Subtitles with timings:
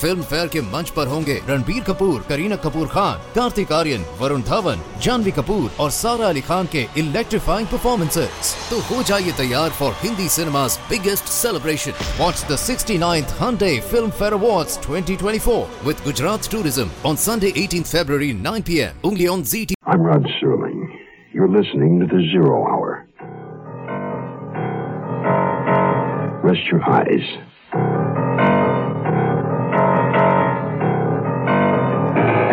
[0.00, 4.80] Film fair के मंच पर होंगे रणबीर कपूर, करीना कपूर खान, कार्तिक आर्यन, वरुण धवन,
[5.02, 10.28] जानवी कपूर और सारा अली खान के इलेक्ट्रीफाइंग परफॉर्मेंसेस तो हो जाइए तैयार for Hindi
[10.36, 13.36] cinema biggest celebration what the sixty ninth
[14.10, 19.08] Filmfare award twenty twenty four with Gujarat tourism on Sunday eighteen February nine P M
[19.08, 19.74] उंगली on G T
[21.32, 22.88] You're listening to The Zero Hour.
[26.42, 27.49] Rest your eyes.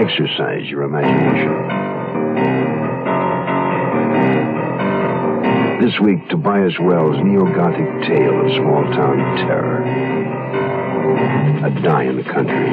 [0.09, 1.51] Exercise your imagination.
[5.81, 9.83] This week, Tobias Wells' neo-Gothic tale of small-town terror.
[11.65, 12.69] A die in the country.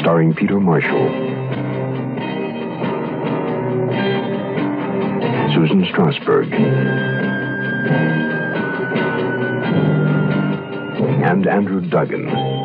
[0.00, 1.10] Starring Peter Marshall.
[5.54, 6.52] Susan Strasberg.
[11.24, 12.59] And Andrew Duggan.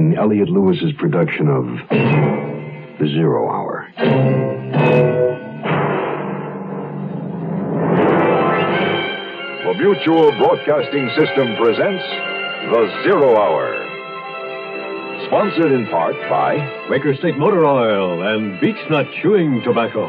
[0.00, 3.92] In Elliot Lewis's production of The Zero Hour.
[9.66, 12.02] The Mutual Broadcasting System presents
[12.72, 13.76] The Zero Hour.
[15.26, 20.08] Sponsored in part by Quaker State Motor Oil and Beechnut Chewing Tobacco.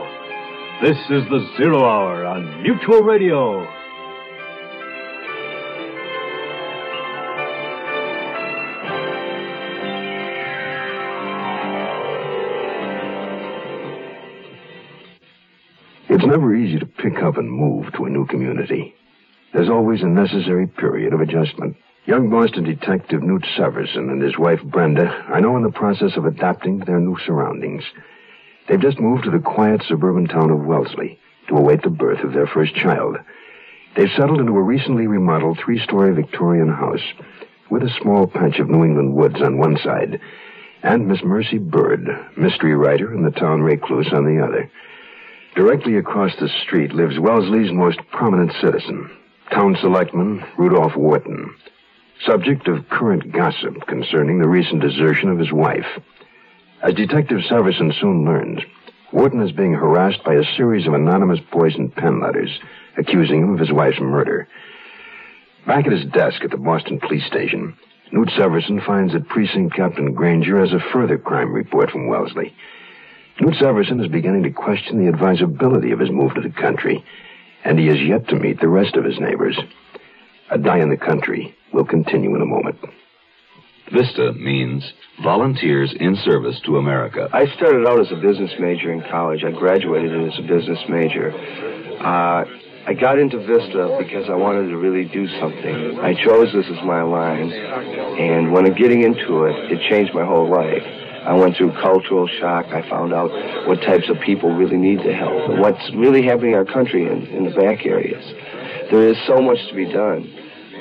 [0.81, 3.80] This is the Zero Hour on Mutual Radio.
[16.31, 18.95] Never easy to pick up and move to a new community.
[19.53, 21.75] There's always a necessary period of adjustment.
[22.05, 26.23] Young Boston detective Newt Severson and his wife Brenda are now in the process of
[26.23, 27.83] adapting to their new surroundings.
[28.69, 31.19] They've just moved to the quiet suburban town of Wellesley
[31.49, 33.17] to await the birth of their first child.
[33.97, 37.03] They've settled into a recently remodeled three-story Victorian house
[37.69, 40.21] with a small patch of New England woods on one side
[40.81, 42.07] and Miss Mercy Bird,
[42.37, 44.71] mystery writer and the town recluse on the other.
[45.55, 49.11] Directly across the street lives Wellesley's most prominent citizen,
[49.51, 51.53] Town Selectman Rudolph Wharton,
[52.25, 55.85] subject of current gossip concerning the recent desertion of his wife.
[56.81, 58.59] As Detective Severson soon learns,
[59.11, 62.57] Wharton is being harassed by a series of anonymous poisoned pen letters
[62.97, 64.47] accusing him of his wife's murder.
[65.67, 67.75] Back at his desk at the Boston police station,
[68.13, 72.53] Newt Severson finds that Precinct Captain Granger has a further crime report from Wellesley.
[73.41, 77.03] Newt Severson is beginning to question the advisability of his move to the country,
[77.65, 79.59] and he has yet to meet the rest of his neighbors.
[80.51, 82.77] A die in the country will continue in a moment.
[83.91, 84.93] VISTA means
[85.23, 87.29] Volunteers in Service to America.
[87.33, 89.43] I started out as a business major in college.
[89.43, 91.31] I graduated as a business major.
[91.99, 92.45] Uh,
[92.85, 95.99] I got into Vista because I wanted to really do something.
[95.99, 100.25] I chose this as my line, and when I'm getting into it, it changed my
[100.25, 101.00] whole life.
[101.25, 102.65] I went through cultural shock.
[102.67, 103.29] I found out
[103.67, 107.05] what types of people really need the help and what's really happening in our country
[107.05, 108.25] in, in the back areas.
[108.89, 110.25] There is so much to be done.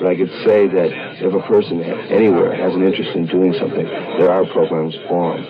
[0.01, 0.89] But I could say that
[1.21, 3.85] if a person anywhere has an interest in doing something,
[4.17, 5.45] there are programs for them.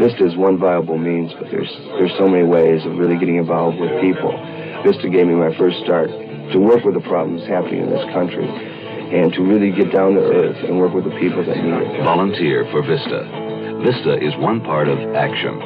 [0.00, 1.68] Vista is one viable means, but there's
[2.00, 4.32] there's so many ways of really getting involved with people.
[4.82, 8.48] Vista gave me my first start to work with the problems happening in this country
[8.48, 12.02] and to really get down to earth and work with the people that need it.
[12.02, 13.49] Volunteer for VISTA.
[13.82, 15.58] VISTA is one part of action.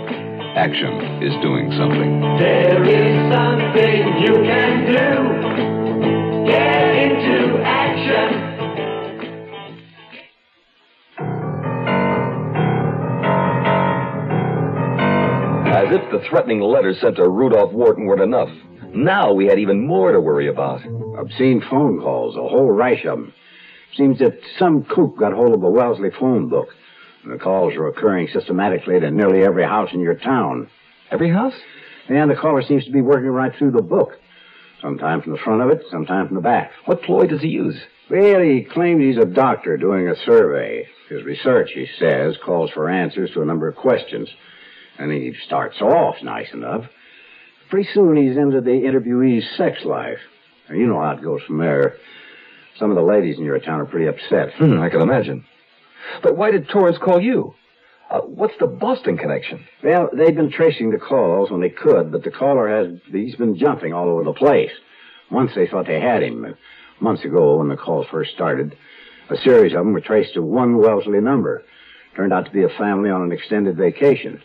[0.54, 2.20] Action is doing something.
[2.38, 6.46] There is something you can do.
[6.46, 8.54] Get into action.
[15.74, 18.50] As if the threatening letter sent to Rudolph Wharton weren't enough.
[18.94, 20.82] Now we had even more to worry about.
[21.18, 23.34] Obscene phone calls, a whole rash of them.
[23.96, 26.68] Seems that some kook got hold of the Wellesley phone book.
[27.26, 30.68] The calls are occurring systematically to nearly every house in your town.
[31.10, 31.54] Every house?
[32.08, 34.18] And the caller seems to be working right through the book.
[34.82, 36.72] Sometimes from the front of it, sometimes from the back.
[36.84, 37.76] What ploy does he use?
[38.10, 40.86] Well, he claims he's a doctor doing a survey.
[41.08, 44.28] His research, he says, calls for answers to a number of questions.
[44.98, 46.84] And he starts off nice enough.
[47.70, 50.18] Pretty soon he's into the interviewee's sex life.
[50.68, 51.96] Now, you know how it goes from there.
[52.78, 54.52] Some of the ladies in your town are pretty upset.
[54.54, 55.46] Hmm, I can imagine.
[56.22, 57.54] But why did Torrance call you?
[58.10, 59.64] Uh, what's the Boston connection?
[59.82, 63.56] Well, they've been tracing the calls when they could, but the caller has he's been
[63.56, 64.70] jumping all over the place.
[65.30, 66.54] Once they thought they had him.
[67.00, 68.76] Months ago, when the calls first started,
[69.30, 71.64] A series of them were traced to one Wellesley number.
[72.14, 74.42] Turned out to be a family on an extended vacation.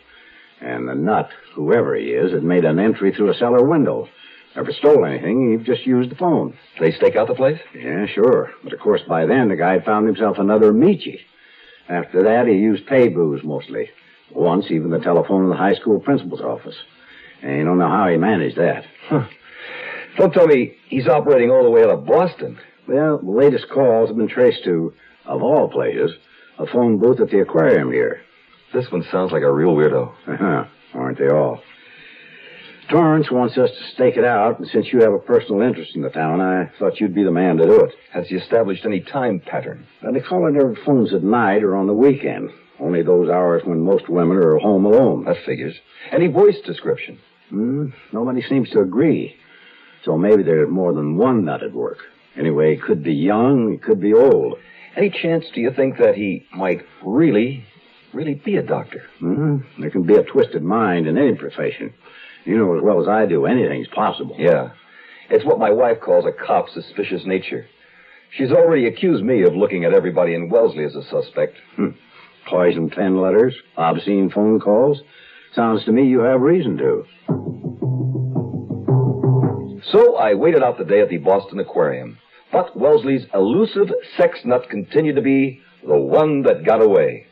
[0.60, 4.08] And the nut, whoever he is, had made an entry through a cellar window.
[4.56, 5.58] Never stole anything.
[5.58, 6.56] He just used the phone.
[6.80, 7.60] They stake out the place?
[7.74, 8.52] Yeah, sure.
[8.64, 11.20] But of course, by then, the guy had found himself another Michi.
[11.90, 13.90] After that, he used pay booze mostly.
[14.32, 16.76] Once, even the telephone in the high school principal's office.
[17.42, 18.84] And you don't know how he managed that.
[20.16, 22.58] Don't tell me he's operating all the way out of Boston.
[22.86, 24.94] Well, the latest calls have been traced to,
[25.24, 26.12] of all places,
[26.58, 28.22] a phone booth at the aquarium here.
[28.72, 30.12] This one sounds like a real weirdo.
[30.26, 30.64] Uh-huh.
[30.94, 31.60] Aren't they all?
[32.90, 36.02] Torrance wants us to stake it out, and since you have a personal interest in
[36.02, 37.94] the town, I thought you'd be the man to do it.
[38.12, 39.86] Has he established any time pattern?
[40.02, 42.50] Now, they call it never phones at night or on the weekend.
[42.80, 45.24] Only those hours when most women are home alone.
[45.24, 45.76] That figures.
[46.10, 47.20] Any voice description?
[47.50, 49.36] Hmm, nobody seems to agree.
[50.04, 51.98] So maybe there's more than one nut at work.
[52.36, 54.58] Anyway, he could be young, he could be old.
[54.96, 57.64] Any chance do you think that he might really,
[58.12, 59.04] really be a doctor?
[59.20, 61.92] hmm There can be a twisted mind in any profession.
[62.44, 64.36] You know as well as I do, anything's possible.
[64.38, 64.70] Yeah.
[65.28, 67.66] It's what my wife calls a cop's suspicious nature.
[68.36, 71.56] She's already accused me of looking at everybody in Wellesley as a suspect.
[71.76, 71.90] Hmm.
[72.46, 75.00] Poison pen letters, obscene phone calls.
[75.54, 77.04] Sounds to me you have reason to.
[79.92, 82.18] So I waited out the day at the Boston Aquarium.
[82.52, 87.26] But Wellesley's elusive sex nut continued to be the one that got away.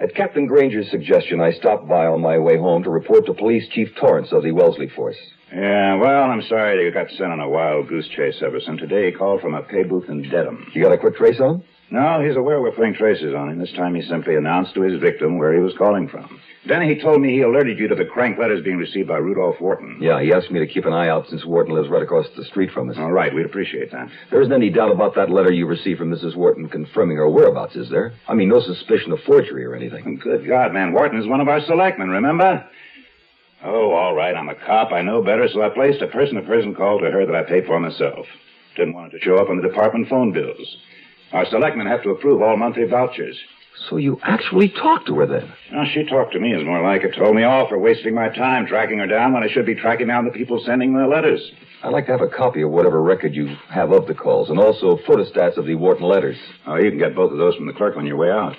[0.00, 3.68] At Captain Granger's suggestion, I stopped by on my way home to report to Police
[3.68, 5.16] Chief Torrance of the Wellesley Force.
[5.52, 8.76] Yeah, well, I'm sorry that you got sent on a wild goose chase, Everson.
[8.76, 10.66] Today he called from a pay booth in Dedham.
[10.74, 11.62] You got a quick trace on him?
[11.90, 13.58] No, he's aware we're putting traces on him.
[13.58, 16.40] This time he simply announced to his victim where he was calling from.
[16.66, 19.60] Then he told me he alerted you to the crank letters being received by Rudolph
[19.60, 19.98] Wharton.
[20.00, 22.44] Yeah, he asked me to keep an eye out since Wharton lives right across the
[22.46, 22.96] street from us.
[22.98, 24.08] All right, we'd appreciate that.
[24.30, 26.34] There isn't any doubt about that letter you received from Mrs.
[26.34, 28.14] Wharton confirming her whereabouts, is there?
[28.26, 30.18] I mean, no suspicion of forgery or anything.
[30.22, 30.94] Good God, man.
[30.94, 32.66] Wharton is one of our selectmen, remember?
[33.62, 34.34] Oh, all right.
[34.34, 34.90] I'm a cop.
[34.90, 37.78] I know better, so I placed a person-to-person call to her that I paid for
[37.78, 38.26] myself.
[38.76, 40.76] Didn't want it to show up on the department phone bills.
[41.34, 43.36] Our selectmen have to approve all monthly vouchers.
[43.90, 45.52] So you actually talked to her then?
[45.72, 47.16] Now, she talked to me is more like it.
[47.16, 50.06] Told me off for wasting my time tracking her down when I should be tracking
[50.06, 51.42] down the people sending the letters.
[51.82, 54.60] I'd like to have a copy of whatever record you have of the calls, and
[54.60, 56.36] also photostats of the Wharton letters.
[56.66, 58.54] Oh, you can get both of those from the clerk on your way out.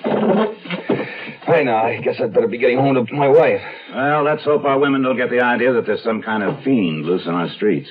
[1.46, 3.62] Hey, now, I guess I'd better be getting home to my wife.
[3.94, 7.06] Well, let's hope our women don't get the idea that there's some kind of fiend
[7.06, 7.90] loose in our streets.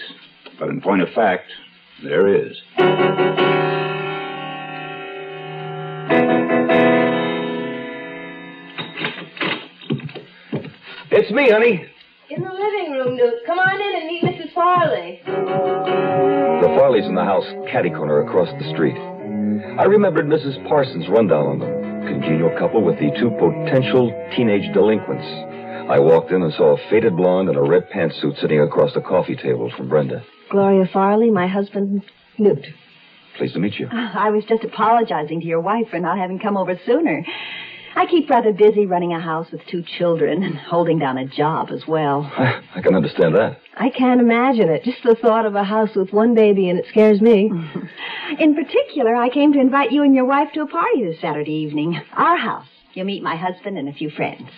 [0.59, 1.51] But in point of fact,
[2.03, 3.64] there is.
[11.35, 11.85] Me, honey.
[12.31, 13.45] In the living room, Newt.
[13.47, 14.55] Come on in and meet Mrs.
[14.55, 15.21] Farley.
[15.27, 18.97] The Farleys in the house catty corner across the street.
[19.79, 20.57] I remembered Mrs.
[20.69, 22.07] Parsons' rundown on them.
[22.07, 25.25] Congenial couple with the two potential teenage delinquents.
[25.91, 29.01] I walked in and saw a faded blonde in a red pantsuit sitting across the
[29.03, 30.25] coffee table from Brenda.
[30.51, 32.03] Gloria Farley, my husband,
[32.39, 32.65] Newt.
[33.37, 33.89] Pleased to meet you.
[33.93, 37.25] Ah, I was just apologizing to your wife for not having come over sooner.
[37.97, 41.71] I keep rather busy running a house with two children and holding down a job
[41.71, 42.31] as well.
[42.37, 43.59] I can understand that.
[43.77, 44.85] I can't imagine it.
[44.85, 47.51] Just the thought of a house with one baby and it scares me.
[48.41, 51.53] In particular, I came to invite you and your wife to a party this Saturday
[51.53, 52.01] evening.
[52.15, 52.67] Our house.
[52.95, 54.49] You'll meet my husband and a few friends.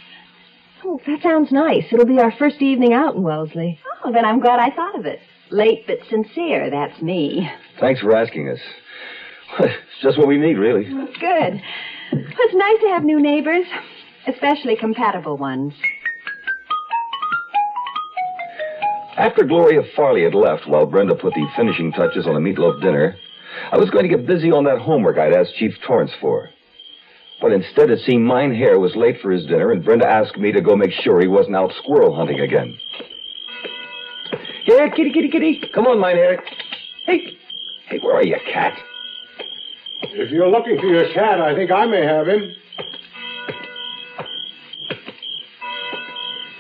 [0.85, 1.85] Oh, that sounds nice.
[1.93, 3.81] It'll be our first evening out in Wellesley.
[4.05, 5.21] Oh, then I'm glad I thought of it.
[5.51, 7.51] Late but sincere, that's me.
[7.81, 8.61] Thanks for asking us.
[9.61, 10.85] It's just what we need, really.
[10.85, 11.63] Good.
[12.13, 13.67] It's nice to have new neighbors,
[14.27, 15.75] especially compatible ones.
[19.17, 23.17] After Gloria Farley had left while Brenda put the finishing touches on a meatloaf dinner,
[23.73, 26.51] I was going to get busy on that homework I'd asked Chief Torrance for.
[27.41, 30.53] But instead, it seemed Mine Hair was late for his dinner, and Brenda asked me
[30.53, 32.79] to go make sure he wasn't out squirrel hunting again.
[34.65, 35.63] Here, kitty, kitty, kitty.
[35.75, 36.43] Come on, Mine Hair.
[37.07, 37.39] Hey,
[37.89, 38.79] hey, where are you, cat?
[40.03, 42.55] If you're looking for your cat, I think I may have him.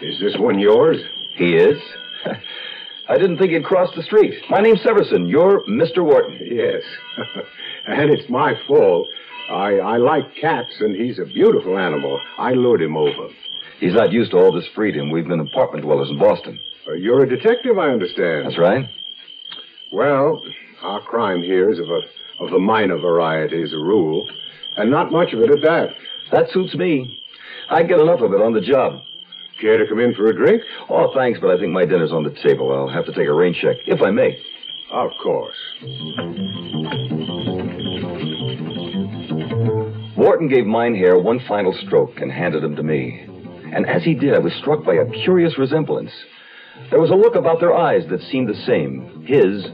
[0.02, 0.98] Is this one yours?
[1.36, 1.78] He is.
[3.08, 4.34] I didn't think he'd cross the street.
[4.50, 5.28] My name's Severson.
[5.28, 6.04] You're Mr.
[6.04, 6.38] Wharton.
[6.40, 6.82] Yes.
[7.86, 9.08] and it's my fault.
[9.50, 12.20] I, I like cats, and he's a beautiful animal.
[12.38, 13.28] I lured him over.
[13.78, 15.10] He's not used to all this freedom.
[15.10, 16.58] We've been apartment dwellers in Boston.
[16.88, 18.46] Uh, you're a detective, I understand.
[18.46, 18.88] That's right.
[19.92, 20.42] Well,
[20.82, 22.00] our crime here is of a
[22.40, 24.28] of the minor variety as a rule,
[24.76, 25.88] and not much of it at that.
[26.32, 27.22] That suits me.
[27.70, 29.02] I get enough of it on the job.
[29.60, 30.62] Care to come in for a drink?
[30.90, 32.72] Oh, thanks, but I think my dinner's on the table.
[32.72, 34.38] I'll have to take a rain check, if I may.
[34.92, 35.56] Of course.
[40.16, 43.26] Wharton gave Minehair one final stroke and handed him to me.
[43.72, 46.12] And as he did, I was struck by a curious resemblance.
[46.90, 49.64] There was a look about their eyes that seemed the same his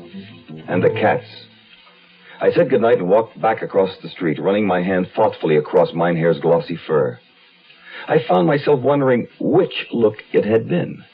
[0.69, 1.27] and the cat's.
[2.43, 6.41] I said goodnight and walked back across the street, running my hand thoughtfully across Minehair's
[6.41, 7.21] glossy fur.
[8.09, 11.05] I found myself wondering which look it had been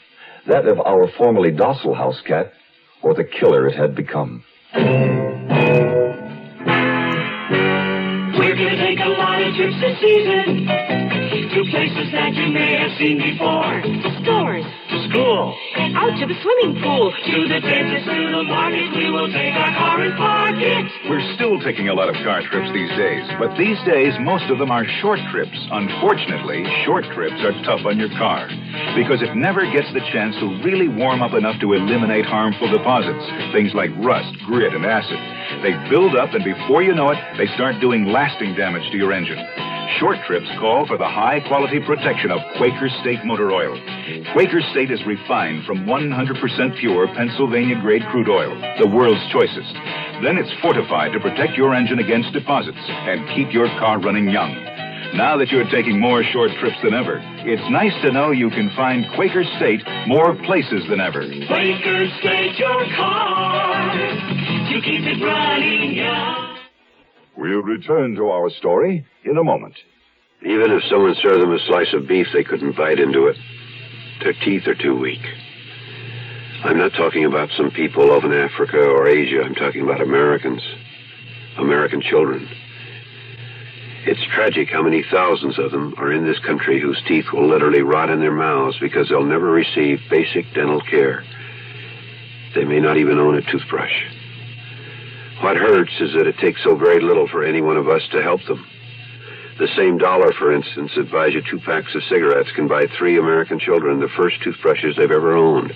[0.47, 2.55] that of our formerly docile house cat
[3.03, 4.43] or the killer it had become.
[4.73, 4.81] We're
[8.57, 13.19] gonna take a lot of trips this season to places that you may have seen
[13.19, 13.83] before.
[13.83, 14.65] To stores.
[14.65, 15.55] To school.
[15.97, 17.13] Out to the swimming pool.
[17.13, 18.93] To the dentist, to the market.
[18.93, 20.85] We will take our car and park it.
[21.09, 24.59] We're still taking a lot of car trips these days, but these days most of
[24.59, 25.57] them are short trips.
[25.71, 28.49] Unfortunately, short trips are tough on your car
[28.97, 33.25] because it never gets the chance to really warm up enough to eliminate harmful deposits,
[33.53, 35.19] things like rust, grit, and acid.
[35.63, 39.13] They build up, and before you know it, they start doing lasting damage to your
[39.13, 39.41] engine.
[39.97, 43.73] Short trips call for the high quality protection of Quaker State Motor Oil.
[44.33, 49.73] Quaker State is refined from 100% pure Pennsylvania grade crude oil, the world's choicest.
[50.23, 54.53] Then it's fortified to protect your engine against deposits and keep your car running young.
[55.17, 57.19] Now that you're taking more short trips than ever,
[57.49, 61.25] it's nice to know you can find Quaker State more places than ever.
[61.25, 63.97] Quaker State your car
[64.69, 66.48] to keep it running young.
[67.39, 69.77] We'll return to our story in a moment.
[70.43, 73.37] Even if someone served them a slice of beef, they couldn't bite into it.
[74.25, 75.21] Their teeth are too weak.
[76.65, 79.43] I'm not talking about some people over in Africa or Asia.
[79.45, 80.63] I'm talking about Americans.
[81.59, 82.49] American children.
[84.05, 87.83] It's tragic how many thousands of them are in this country whose teeth will literally
[87.83, 91.23] rot in their mouths because they'll never receive basic dental care.
[92.57, 94.18] They may not even own a toothbrush.
[95.41, 98.23] What hurts is that it takes so very little for any one of us to
[98.23, 98.67] help them.
[99.59, 103.19] The same dollar, for instance, that buys you two packs of cigarettes can buy three
[103.19, 105.73] American children the first toothbrushes they've ever owned.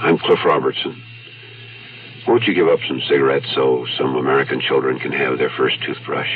[0.00, 1.02] I'm Cliff Robertson.
[2.26, 6.30] Won't you give up some cigarettes so some American children can have their first toothbrush?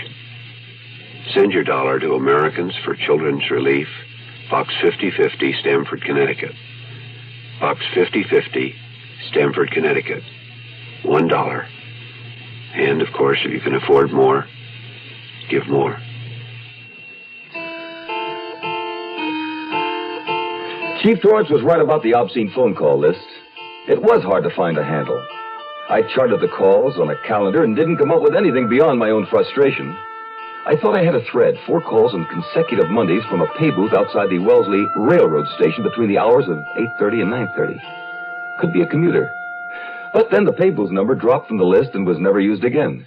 [1.34, 3.88] Send your dollar to Americans for Children's Relief,
[4.50, 6.54] Box 5050, Stamford, Connecticut.
[7.60, 8.74] Box 5050,
[9.28, 10.22] Stamford, Connecticut.
[11.04, 11.66] One dollar.
[12.74, 14.46] And, of course, if you can afford more,
[15.50, 15.98] give more.
[21.02, 23.26] Chief Torrance was right about the obscene phone call list.
[23.88, 25.20] It was hard to find a handle.
[25.90, 29.10] I charted the calls on a calendar and didn't come up with anything beyond my
[29.10, 29.96] own frustration.
[30.64, 33.92] I thought I had a thread, four calls on consecutive Mondays from a pay booth
[33.92, 38.60] outside the Wellesley Railroad Station between the hours of 8.30 and 9.30.
[38.60, 39.34] Could be a commuter.
[40.12, 43.06] But then the pay number dropped from the list and was never used again.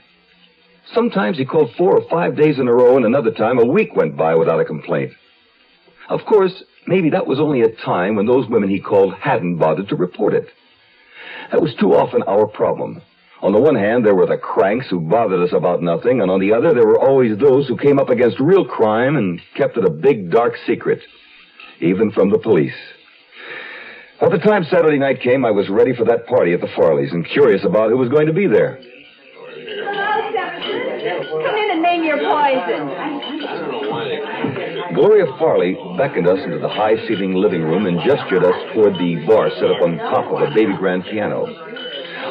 [0.93, 3.95] Sometimes he called four or five days in a row, and another time a week
[3.95, 5.13] went by without a complaint.
[6.09, 9.89] Of course, maybe that was only a time when those women he called hadn't bothered
[9.89, 10.47] to report it.
[11.51, 13.01] That was too often our problem.
[13.41, 16.39] On the one hand, there were the cranks who bothered us about nothing, and on
[16.39, 19.85] the other, there were always those who came up against real crime and kept it
[19.85, 21.01] a big, dark secret,
[21.79, 22.73] even from the police.
[24.19, 27.11] By the time Saturday night came, I was ready for that party at the Farleys
[27.11, 28.79] and curious about who was going to be there.
[31.35, 32.87] Come in and name your poison.
[34.95, 39.21] Gloria Farley beckoned us into the high ceilinged living room and gestured us toward the
[39.27, 41.45] bar set up on top of a baby grand piano.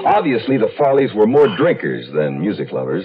[0.06, 3.04] Obviously, the Farleys were more drinkers than music lovers,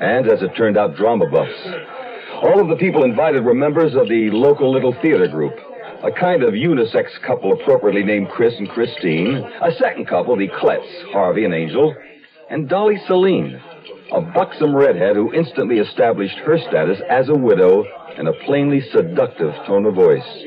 [0.00, 1.58] and as it turned out, drama buffs.
[2.42, 5.58] All of the people invited were members of the local little theater group.
[6.02, 9.36] A kind of unisex couple appropriately named Chris and Christine.
[9.36, 11.94] A second couple, the Kletz, Harvey and Angel.
[12.50, 13.60] And Dolly Celine,
[14.12, 17.84] a buxom redhead who instantly established her status as a widow
[18.18, 20.44] in a plainly seductive tone of voice.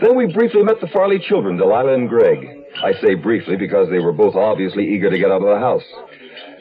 [0.00, 2.64] Then we briefly met the Farley children, Delilah and Greg.
[2.82, 5.84] I say briefly because they were both obviously eager to get out of the house.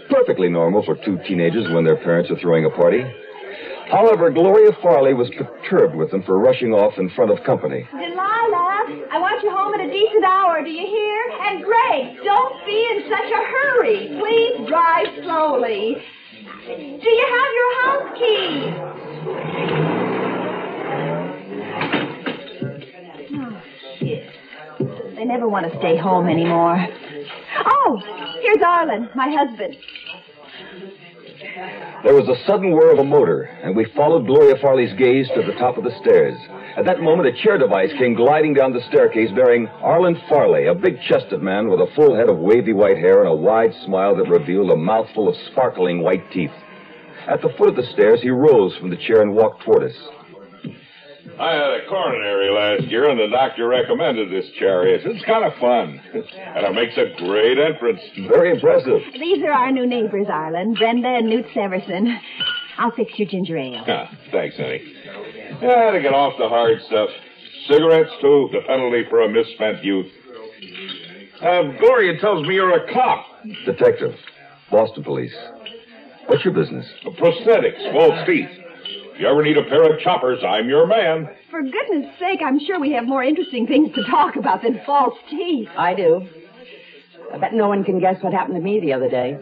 [0.10, 3.04] Perfectly normal for two teenagers when their parents are throwing a party.
[3.92, 7.86] However, Gloria Farley was perturbed with them for rushing off in front of company.
[7.92, 11.30] Delilah, I want you home at a decent hour, do you hear?
[11.42, 14.16] And Greg, don't be in such a hurry.
[14.18, 16.02] Please drive slowly.
[16.66, 18.72] Do you have your house key?
[25.16, 26.88] They never want to stay home anymore.
[27.66, 28.02] Oh,
[28.42, 29.76] here's Arlen, my husband.
[32.04, 35.44] There was a sudden whir of a motor, and we followed Gloria Farley's gaze to
[35.44, 36.36] the top of the stairs.
[36.76, 40.74] At that moment, a chair device came gliding down the staircase bearing Arlen Farley, a
[40.74, 44.16] big chested man with a full head of wavy white hair and a wide smile
[44.16, 46.54] that revealed a mouthful of sparkling white teeth.
[47.28, 49.96] At the foot of the stairs, he rose from the chair and walked toward us.
[51.42, 55.02] I had a coronary last year, and the doctor recommended this chariot.
[55.04, 58.00] It's kind of fun, and it makes a great entrance.
[58.30, 59.02] Very impressive.
[59.20, 62.16] These are our new neighbors, Arlen, Brenda and Newt Severson.
[62.78, 63.84] I'll fix your ginger ale.
[63.88, 64.82] Ah, thanks, honey.
[65.62, 67.10] Yeah, to get off the hard stuff.
[67.68, 70.12] Cigarettes, too, the penalty for a misspent youth.
[71.42, 73.26] Uh, Gloria tells me you're a cop.
[73.66, 74.14] Detective.
[74.70, 75.34] Boston Police.
[76.28, 76.86] What's your business?
[77.04, 78.48] Prosthetics, false teeth.
[79.22, 81.30] If you ever need a pair of choppers, I'm your man.
[81.52, 85.14] For goodness sake, I'm sure we have more interesting things to talk about than false
[85.30, 85.70] teeth.
[85.78, 86.28] I do.
[87.32, 89.38] I bet no one can guess what happened to me the other day.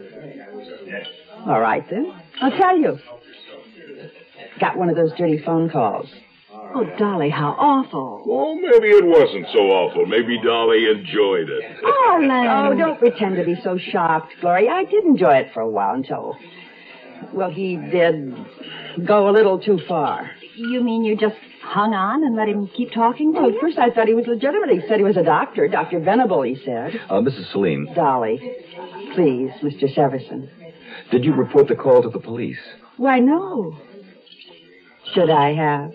[1.46, 2.12] All right, then.
[2.42, 2.98] I'll tell you.
[4.60, 6.10] Got one of those dirty phone calls.
[6.52, 8.22] Oh, Dolly, how awful.
[8.28, 10.04] Oh, maybe it wasn't so awful.
[10.04, 11.64] Maybe Dolly enjoyed it.
[11.82, 12.30] Arlen.
[12.30, 14.72] Oh, oh don't pretend to be so shocked, Gloria.
[14.72, 16.36] I did enjoy it for a while until,
[17.32, 18.34] well, he did
[19.06, 20.30] go a little too far.
[20.56, 23.56] You mean you just hung on and let him keep talking to Well, you?
[23.56, 24.70] at first I thought he was legitimate.
[24.70, 26.00] He said he was a doctor, Dr.
[26.00, 27.00] Venable, he said.
[27.08, 27.50] Uh, Mrs.
[27.52, 28.38] Celine, Dolly,
[29.14, 29.84] please, Mr.
[29.94, 30.48] Severson.
[31.10, 32.58] did you report the call to the police?
[32.96, 33.76] Why, no.
[35.14, 35.92] Should I have?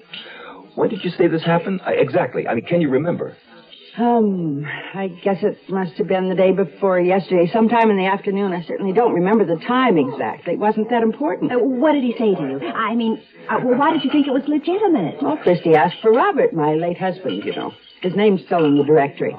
[0.75, 1.81] When did you say this happened?
[1.85, 2.47] I, exactly.
[2.47, 3.35] I mean, can you remember?
[3.97, 8.51] Um, I guess it must have been the day before yesterday, sometime in the afternoon.
[8.51, 10.53] I certainly don't remember the time exactly.
[10.53, 11.51] It wasn't that important.
[11.51, 12.59] Uh, what did he say to you?
[12.67, 15.21] I mean, uh, well, why did you think it was legitimate?
[15.21, 17.71] Well, Christy asked for Robert, my late husband, you know.
[18.01, 19.33] His name's still in the directory.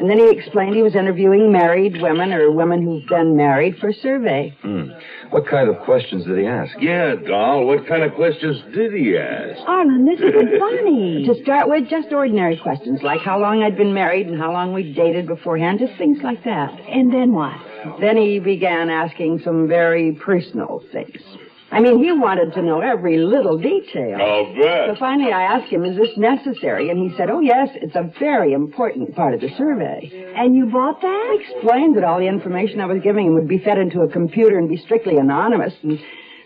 [0.00, 3.88] And then he explained he was interviewing married women or women who've been married for
[3.88, 4.56] a survey.
[4.62, 4.88] Hmm.
[5.30, 6.74] What kind of questions did he ask?
[6.80, 9.60] Yeah, doll, what kind of questions did he ask?
[9.66, 11.26] Arlen, this isn't funny.
[11.34, 14.72] To start with, just ordinary questions, like how long I'd been married and how long
[14.72, 16.70] we'd dated beforehand, just things like that.
[16.88, 17.54] And then what?
[18.00, 21.16] Then he began asking some very personal things.
[21.70, 24.18] I mean, he wanted to know every little detail.
[24.20, 24.90] I'll bet.
[24.90, 26.90] So finally I asked him, is this necessary?
[26.90, 30.32] And he said, oh, yes, it's a very important part of the survey.
[30.36, 31.06] And you bought that?
[31.08, 34.08] I explained that all the information I was giving him would be fed into a
[34.08, 35.74] computer and be strictly anonymous.
[35.82, 35.98] And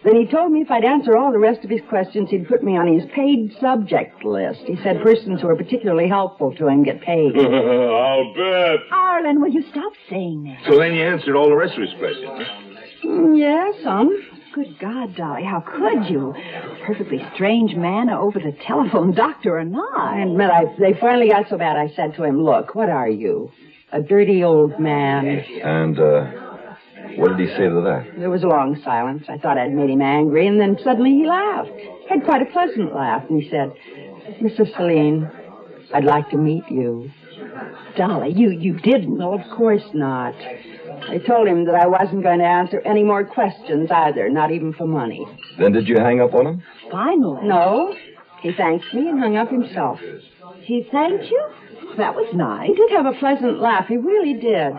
[0.05, 2.63] then he told me if I'd answer all the rest of his questions, he'd put
[2.63, 4.61] me on his paid subject list.
[4.61, 7.37] He said persons who are particularly helpful to him get paid.
[7.37, 8.79] I'll bet.
[8.93, 10.71] Arlen, will you stop saying that?
[10.71, 12.63] So then you answered all the rest of his questions, huh?
[13.05, 14.38] Mm, yeah, some.
[14.59, 16.35] Good God, Dolly, how could you?
[16.85, 19.97] Perfectly strange man over the telephone, doctor or not.
[19.97, 23.09] I admit, I, they finally got so bad I said to him, look, what are
[23.09, 23.53] you?
[23.93, 25.29] A dirty old man.
[25.63, 26.25] And, uh,
[27.15, 28.19] what did he say to that?
[28.19, 29.27] There was a long silence.
[29.29, 31.71] I thought I'd made him angry, and then suddenly he laughed.
[31.71, 33.73] He had quite a pleasant laugh, and he said,
[34.43, 34.77] Mrs.
[34.77, 35.31] Celine,
[35.95, 37.13] I'd like to meet you.
[37.97, 39.19] Dolly, you, you didn't.
[39.19, 40.35] No, of course not.
[41.09, 44.73] I told him that I wasn't going to answer any more questions either, not even
[44.73, 45.27] for money.
[45.59, 46.63] Then did you hang up on him?
[46.91, 47.47] Finally.
[47.47, 47.95] No.
[48.43, 49.99] He thanked me and hung up himself.
[50.61, 51.51] He thanked you?
[51.97, 52.69] That was nice.
[52.69, 53.87] He did have a pleasant laugh.
[53.89, 54.73] He really did.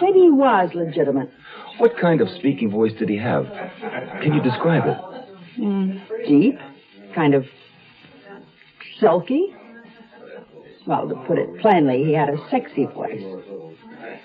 [0.00, 1.30] Maybe he was legitimate.
[1.78, 3.46] What kind of speaking voice did he have?
[4.22, 5.60] Can you describe it?
[5.60, 6.58] Mm, deep.
[7.14, 7.44] Kind of
[8.98, 9.54] silky.
[10.86, 13.22] Well, to put it plainly, he had a sexy voice.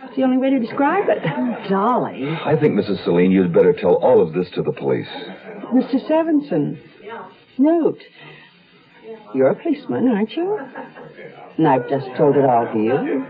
[0.06, 1.70] It's the only way to describe it.
[1.70, 2.28] Dolly.
[2.46, 3.04] I think, Mrs.
[3.04, 5.08] Celine, you'd better tell all of this to the police.
[5.74, 5.96] Mr.
[6.08, 6.78] Severson.
[7.58, 8.02] note.
[9.34, 10.60] You're a policeman, aren't you?
[11.58, 13.26] And I've just told it all to you.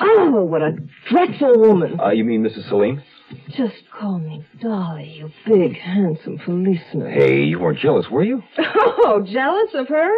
[0.00, 0.76] Oh, what a
[1.08, 2.00] dreadful woman.
[2.00, 2.68] Uh, you mean Mrs.
[2.68, 3.02] Celine?
[3.50, 4.31] Just call me
[4.62, 7.12] Dolly, you big, handsome policeman.
[7.12, 8.42] Hey, you weren't jealous, were you?
[9.04, 10.10] Oh, jealous of her?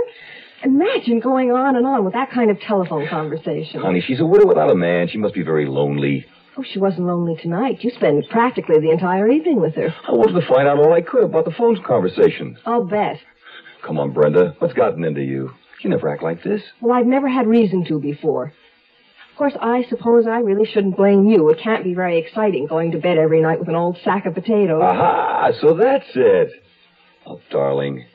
[0.62, 3.80] Imagine going on and on with that kind of telephone conversation.
[3.80, 5.08] Honey, she's a widow without a man.
[5.08, 6.26] She must be very lonely.
[6.58, 7.82] Oh, she wasn't lonely tonight.
[7.82, 9.94] You spent practically the entire evening with her.
[10.06, 12.58] I wanted to find out all I could about the phone conversation.
[12.66, 13.18] I'll bet.
[13.86, 14.54] Come on, Brenda.
[14.58, 15.50] What's gotten into you?
[15.80, 16.62] You never act like this.
[16.80, 18.52] Well, I've never had reason to before.
[19.34, 21.50] Of course, I suppose I really shouldn't blame you.
[21.50, 24.34] It can't be very exciting going to bed every night with an old sack of
[24.34, 24.80] potatoes.
[24.80, 25.50] Aha!
[25.60, 26.52] So that's it.
[27.26, 28.06] Oh, darling.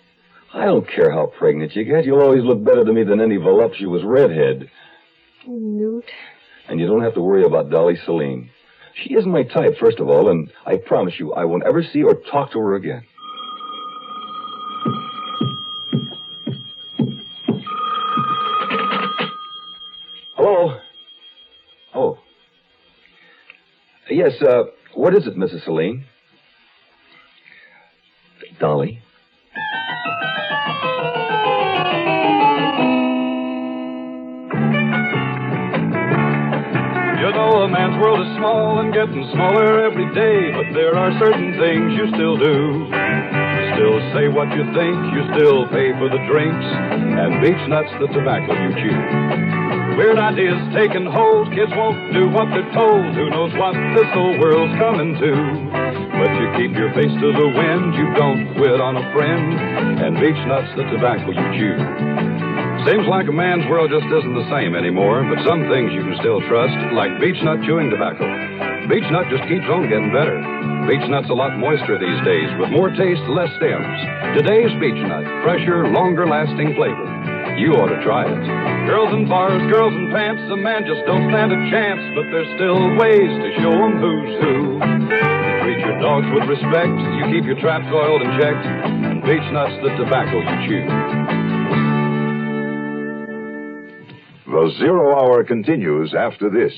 [0.54, 2.06] I don't care how pregnant you get.
[2.06, 4.72] You'll always look better to me than any voluptuous redhead.
[5.46, 6.06] Oh, Newt.
[6.70, 8.50] And you don't have to worry about Dolly Celine.
[9.04, 12.02] She isn't my type, first of all, and I promise you I won't ever see
[12.02, 13.04] or talk to her again.
[24.10, 24.64] Yes, uh,
[24.96, 25.66] what is it, Mrs.
[25.66, 26.06] Celine?
[28.60, 29.00] Dolly.
[37.20, 41.12] You know, a man's world is small and getting smaller every day, but there are
[41.20, 42.90] certain things you still do.
[42.90, 47.92] You still say what you think, you still pay for the drinks, and beech nut's
[48.02, 49.79] the tobacco you chew.
[50.00, 53.04] Weird ideas taking hold, kids won't do what they're told.
[53.20, 55.32] Who knows what this whole world's coming to?
[56.16, 59.60] But you keep your face to the wind, you don't quit on a friend,
[60.00, 61.76] and beech nut's the tobacco you chew.
[62.88, 66.16] Seems like a man's world just isn't the same anymore, but some things you can
[66.24, 68.24] still trust, like beech nut chewing tobacco.
[68.88, 70.40] Beech nut just keeps on getting better.
[70.88, 74.00] Beech nut's a lot moister these days, with more taste, less stems.
[74.32, 77.39] Today's beech nut, fresher, longer lasting flavor.
[77.60, 78.40] You ought to try it.
[78.88, 82.48] Girls in bars, girls in pants, a man just don't stand a chance, but there's
[82.56, 84.56] still ways to show 'em who's who.
[84.80, 89.44] You treat your dogs with respect, you keep your traps oiled and checked, and beech
[89.52, 90.84] nuts the tobacco you chew.
[94.48, 96.74] The Zero Hour continues after this.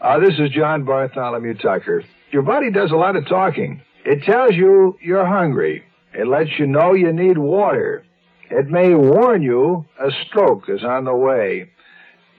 [0.00, 2.04] Uh, this is John Bartholomew Tucker.
[2.32, 3.82] Your body does a lot of talking.
[4.06, 5.84] It tells you you're hungry.
[6.14, 8.02] It lets you know you need water.
[8.50, 11.68] It may warn you a stroke is on the way.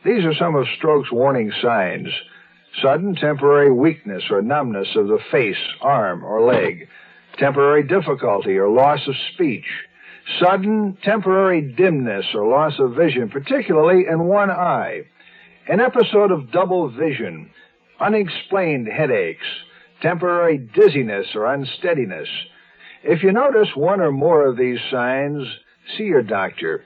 [0.05, 2.07] These are some of stroke's warning signs.
[2.81, 6.87] Sudden temporary weakness or numbness of the face, arm, or leg.
[7.37, 9.65] Temporary difficulty or loss of speech.
[10.39, 15.01] Sudden temporary dimness or loss of vision, particularly in one eye.
[15.67, 17.49] An episode of double vision.
[17.99, 19.45] Unexplained headaches.
[20.01, 22.29] Temporary dizziness or unsteadiness.
[23.03, 25.47] If you notice one or more of these signs,
[25.97, 26.84] see your doctor.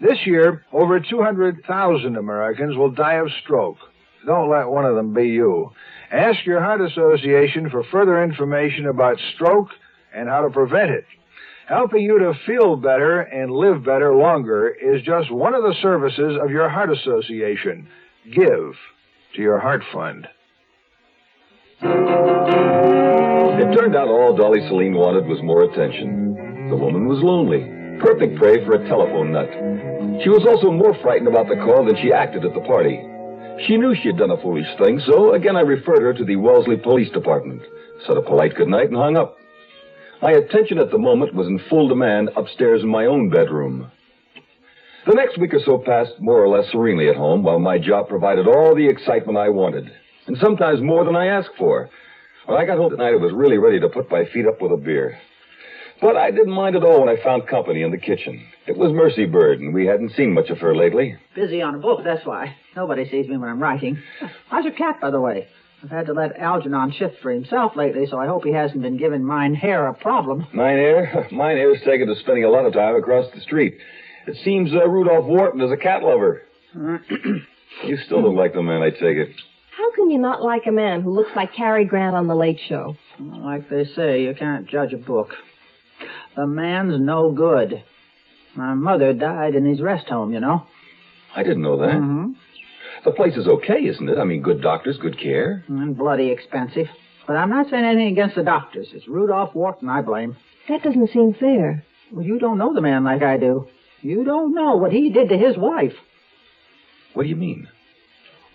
[0.00, 3.76] This year, over 200,000 Americans will die of stroke.
[4.26, 5.72] Don't let one of them be you.
[6.10, 9.68] Ask your Heart Association for further information about stroke
[10.14, 11.04] and how to prevent it.
[11.68, 16.36] Helping you to feel better and live better longer is just one of the services
[16.42, 17.86] of your Heart Association.
[18.24, 18.74] Give
[19.36, 20.26] to your Heart Fund.
[23.60, 26.68] It turned out all Dolly Celine wanted was more attention.
[26.70, 27.79] The woman was lonely.
[28.00, 29.50] Perfect prey for a telephone nut.
[30.22, 32.96] She was also more frightened about the call than she acted at the party.
[33.66, 36.36] She knew she had done a foolish thing, so again I referred her to the
[36.36, 37.62] Wellesley Police Department,
[38.06, 39.36] said a polite good night, and hung up.
[40.22, 43.90] My attention at the moment was in full demand upstairs in my own bedroom.
[45.06, 48.08] The next week or so passed more or less serenely at home, while my job
[48.08, 49.90] provided all the excitement I wanted,
[50.26, 51.90] and sometimes more than I asked for.
[52.46, 54.72] When I got home tonight, I was really ready to put my feet up with
[54.72, 55.18] a beer.
[56.00, 58.46] But I didn't mind at all when I found company in the kitchen.
[58.66, 61.16] It was Mercy Bird, and we hadn't seen much of her lately.
[61.34, 62.56] Busy on a book, that's why.
[62.74, 64.02] Nobody sees me when I'm writing.
[64.48, 65.46] How's your cat, by the way?
[65.82, 68.96] I've had to let Algernon shift for himself lately, so I hope he hasn't been
[68.98, 70.46] giving mine hair a problem.
[70.52, 71.28] Mine air?
[71.32, 73.78] Mine air's taken to spending a lot of time across the street.
[74.26, 76.42] It seems uh, Rudolph Wharton is a cat lover.
[76.74, 79.30] you still don't like the man, I take it.
[79.76, 82.60] How can you not like a man who looks like Cary Grant on The Late
[82.68, 82.96] Show?
[83.18, 85.30] Like they say, you can't judge a book.
[86.36, 87.82] The man's no good.
[88.54, 90.64] My mother died in his rest home, you know.
[91.34, 91.94] I didn't know that.
[91.94, 92.32] Mm-hmm.
[93.04, 94.18] The place is okay, isn't it?
[94.18, 95.64] I mean, good doctors, good care.
[95.68, 96.88] And bloody expensive.
[97.26, 98.88] But I'm not saying anything against the doctors.
[98.92, 100.36] It's Rudolph Wharton I blame.
[100.68, 101.84] That doesn't seem fair.
[102.12, 103.68] Well, you don't know the man like I do.
[104.02, 105.94] You don't know what he did to his wife.
[107.14, 107.68] What do you mean?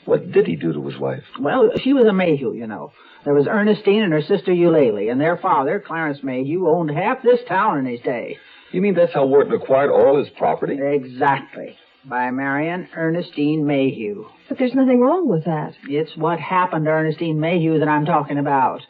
[0.06, 1.24] What did he do to his wife?
[1.40, 2.92] Well, she was a Mayhew, you know.
[3.24, 7.40] There was Ernestine and her sister Eulalie, and their father, Clarence Mayhew, owned half this
[7.48, 8.38] town in his day.
[8.72, 10.78] You mean that's how Wharton acquired all his property?
[10.80, 11.76] Exactly.
[12.08, 14.26] By marrying Ernestine Mayhew.
[14.48, 15.74] But there's nothing wrong with that.
[15.88, 18.82] It's what happened to Ernestine Mayhew that I'm talking about.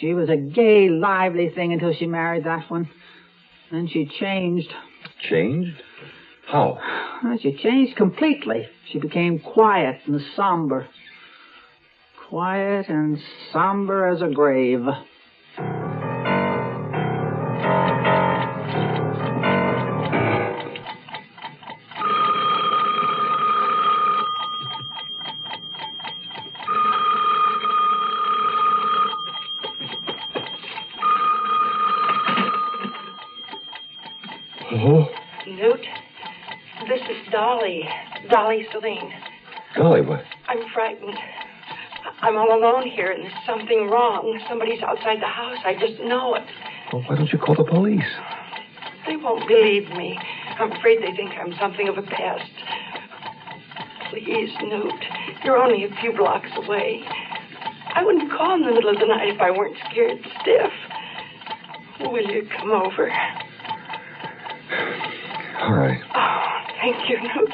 [0.00, 2.88] She was a gay, lively thing until she married that one.
[3.70, 4.72] Then she changed.
[5.28, 5.82] Changed?
[6.46, 6.78] How?
[7.24, 8.68] Well, she changed completely.
[8.92, 10.86] She became quiet and somber.
[12.28, 13.18] Quiet and
[13.52, 14.86] somber as a grave.
[34.78, 35.08] Oh,
[35.46, 35.95] Newt, this is
[37.36, 37.84] Dolly.
[38.30, 39.12] Dolly Celine.
[39.76, 40.24] Dolly, what?
[40.48, 41.18] I'm frightened.
[42.22, 44.40] I'm all alone here, and there's something wrong.
[44.48, 45.58] Somebody's outside the house.
[45.62, 46.44] I just know it.
[46.90, 48.08] Well, why don't you call the police?
[49.06, 50.18] They won't believe me.
[50.58, 52.50] I'm afraid they think I'm something of a pest.
[54.08, 55.04] Please, Newt.
[55.44, 57.02] You're only a few blocks away.
[57.94, 60.72] I wouldn't call in the middle of the night if I weren't scared stiff.
[62.00, 63.12] Will you come over?
[65.60, 66.00] All right.
[66.14, 66.45] Oh,
[66.92, 67.52] thank you, Newt.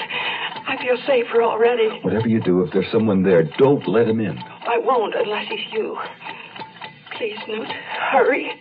[0.66, 1.88] I feel safer already.
[2.02, 4.38] Whatever you do, if there's someone there, don't let him in.
[4.38, 5.98] I won't unless he's you.
[7.16, 7.68] Please, Newt,
[8.10, 8.52] hurry.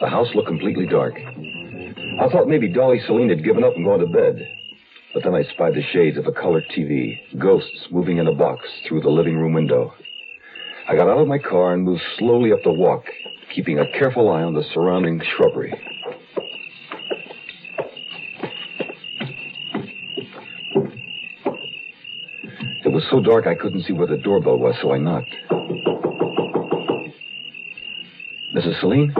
[0.00, 1.14] The house looked completely dark.
[1.16, 4.46] I thought maybe Dolly Celine had given up and gone to bed.
[5.14, 8.68] But then I spied the shades of a colored TV, ghosts moving in a box
[8.86, 9.94] through the living room window.
[10.86, 13.04] I got out of my car and moved slowly up the walk,
[13.54, 15.72] keeping a careful eye on the surrounding shrubbery.
[22.84, 25.34] It was so dark I couldn't see where the doorbell was, so I knocked.
[28.54, 28.80] Mrs.
[28.80, 29.14] Celine?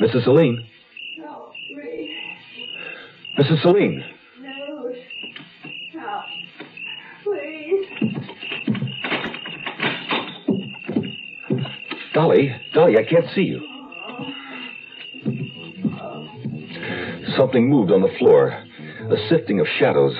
[0.00, 0.24] Mrs.
[0.24, 0.66] Celine?
[1.18, 2.08] No, Ray.
[3.38, 3.60] Mrs.
[3.62, 4.02] Celine?
[12.14, 12.54] Dolly?
[12.72, 13.60] Dolly, I can't see you.
[17.36, 18.50] Something moved on the floor.
[19.10, 20.16] A sifting of shadows.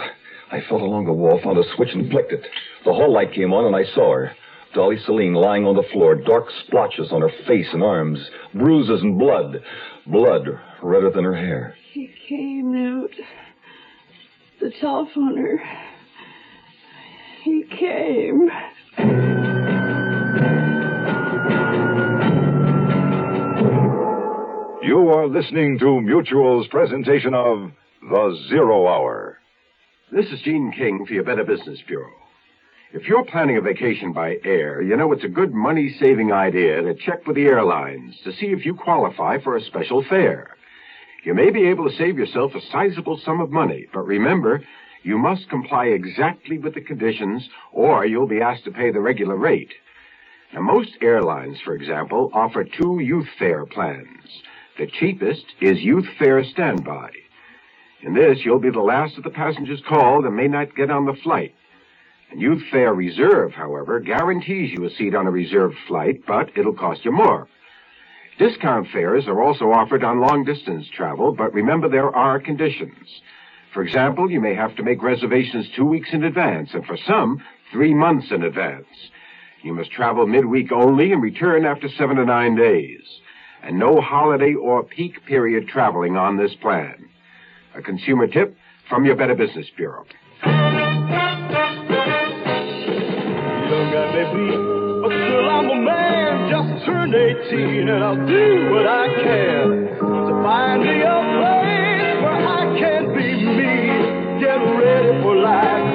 [0.50, 2.44] I felt along the wall, found a switch, and flicked it.
[2.84, 4.36] The hall light came on, and I saw her.
[4.74, 8.18] Dolly Celine lying on the floor, dark splotches on her face and arms,
[8.52, 9.62] bruises and blood.
[10.06, 10.48] Blood
[10.82, 11.76] redder than her hair.
[11.92, 13.14] He came, Newt.
[14.60, 15.58] The telephoner.
[17.44, 19.53] He came.
[24.94, 29.40] You are listening to Mutual's presentation of The Zero Hour.
[30.12, 32.12] This is Gene King for your Better Business Bureau.
[32.92, 36.80] If you're planning a vacation by air, you know it's a good money saving idea
[36.80, 40.56] to check with the airlines to see if you qualify for a special fare.
[41.24, 44.64] You may be able to save yourself a sizable sum of money, but remember,
[45.02, 49.36] you must comply exactly with the conditions or you'll be asked to pay the regular
[49.36, 49.74] rate.
[50.52, 54.44] Now, most airlines, for example, offer two youth fare plans.
[54.76, 57.10] The cheapest is Youth Fare Standby.
[58.02, 61.06] In this, you'll be the last of the passengers called and may not get on
[61.06, 61.54] the flight.
[62.32, 66.74] And Youth Fare Reserve, however, guarantees you a seat on a reserved flight, but it'll
[66.74, 67.46] cost you more.
[68.36, 73.20] Discount fares are also offered on long distance travel, but remember there are conditions.
[73.72, 77.40] For example, you may have to make reservations two weeks in advance, and for some,
[77.70, 78.88] three months in advance.
[79.62, 83.20] You must travel midweek only and return after seven to nine days.
[83.66, 87.08] And no holiday or peak period traveling on this plan.
[87.74, 88.54] A consumer tip
[88.90, 90.04] from your Better Business Bureau.
[90.44, 90.52] Young
[93.90, 94.52] guy may be,
[95.00, 96.50] but still I'm a man.
[96.50, 102.46] Just turned 18, and I'll do what I can to find me a place where
[102.46, 103.74] I can be me.
[104.40, 105.93] Get ready for life,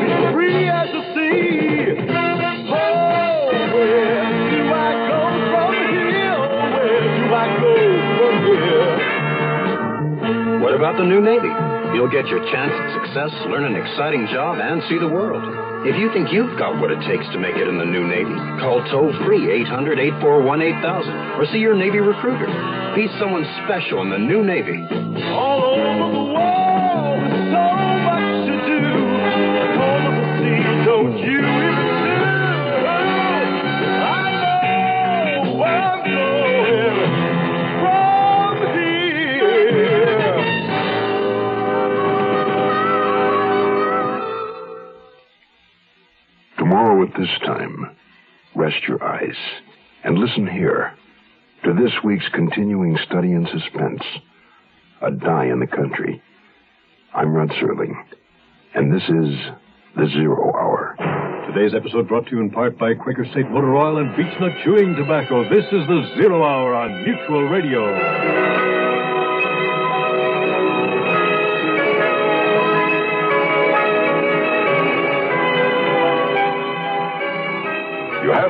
[10.80, 11.52] about the new Navy?
[11.92, 15.44] You'll get your chance at success, learn an exciting job, and see the world.
[15.84, 18.32] If you think you've got what it takes to make it in the new Navy,
[18.64, 22.48] call toll free 800 841 8000 or see your Navy recruiter.
[22.96, 24.80] Be someone special in the new Navy.
[25.36, 27.66] All over the world, so
[28.08, 28.84] much to do.
[29.84, 31.49] Home of the sea, don't you
[47.20, 47.98] this time,
[48.56, 49.36] rest your eyes
[50.06, 50.94] and listen here
[51.66, 54.02] to this week's continuing study in suspense
[55.02, 56.22] A Die in the Country.
[57.14, 57.94] I'm Rod Serling,
[58.74, 59.36] and this is
[59.98, 60.96] The Zero Hour.
[61.54, 64.96] Today's episode brought to you in part by Quaker State Motor Oil and Beechnut Chewing
[64.96, 65.44] Tobacco.
[65.50, 68.49] This is the Zero Hour on Mutual Radio.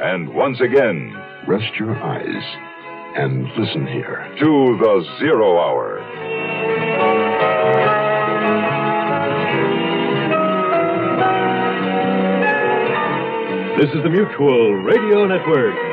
[0.00, 1.14] and once again,
[1.46, 2.44] Rest your eyes
[3.16, 4.28] and listen here.
[4.38, 6.04] to the Zero Hour.
[13.78, 15.87] This is the Mutual Radio Network.